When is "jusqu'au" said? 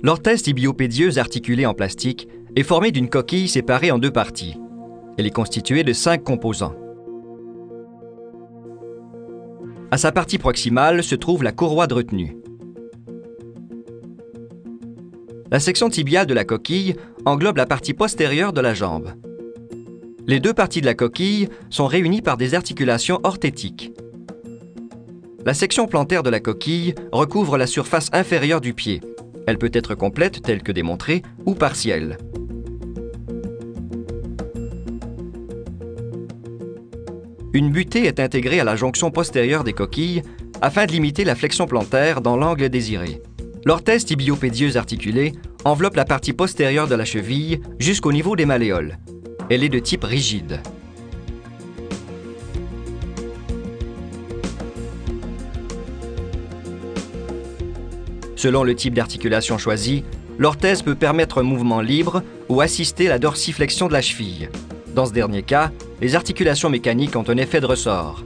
47.78-48.12